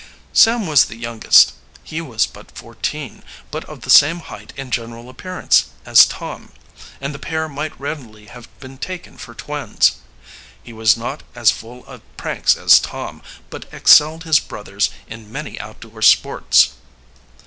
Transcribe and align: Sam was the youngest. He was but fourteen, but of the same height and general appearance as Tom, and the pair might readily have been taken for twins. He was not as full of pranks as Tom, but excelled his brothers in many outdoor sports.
Sam 0.33 0.65
was 0.65 0.85
the 0.85 0.95
youngest. 0.95 1.53
He 1.83 2.01
was 2.01 2.25
but 2.25 2.49
fourteen, 2.57 3.21
but 3.51 3.63
of 3.65 3.81
the 3.81 3.91
same 3.91 4.17
height 4.21 4.51
and 4.57 4.73
general 4.73 5.11
appearance 5.11 5.65
as 5.85 6.07
Tom, 6.07 6.51
and 6.99 7.13
the 7.13 7.19
pair 7.19 7.47
might 7.47 7.79
readily 7.79 8.25
have 8.25 8.49
been 8.59 8.79
taken 8.79 9.15
for 9.19 9.35
twins. 9.35 9.97
He 10.63 10.73
was 10.73 10.97
not 10.97 11.21
as 11.35 11.51
full 11.51 11.85
of 11.85 12.01
pranks 12.17 12.57
as 12.57 12.79
Tom, 12.79 13.21
but 13.51 13.71
excelled 13.71 14.23
his 14.23 14.39
brothers 14.39 14.89
in 15.07 15.31
many 15.31 15.59
outdoor 15.59 16.01
sports. 16.01 16.73